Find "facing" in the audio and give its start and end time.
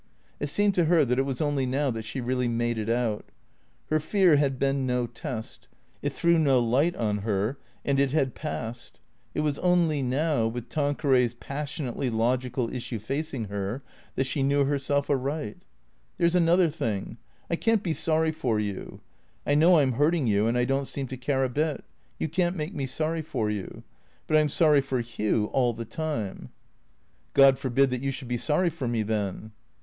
12.97-13.45